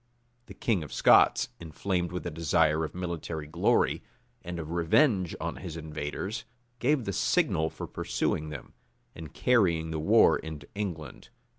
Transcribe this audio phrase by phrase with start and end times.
[0.47, 4.01] []The king of Scots, inflamed with a desire of military glory,
[4.43, 6.43] and of revenge on his invaders,
[6.79, 8.73] gave the signal for pursuing them,
[9.13, 11.29] and carrying the war into England.